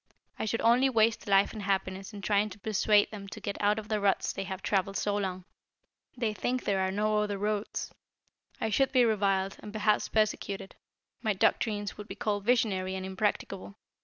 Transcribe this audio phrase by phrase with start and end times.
[0.39, 3.77] I should only waste life and happiness in trying to persuade them to get out
[3.77, 5.45] of the ruts they have traveled so long;
[6.17, 7.93] they think there are no other roads.
[8.59, 10.75] I should be reviled, and perhaps persecuted.
[11.21, 13.77] My doctrines would be called visionary and impracticable.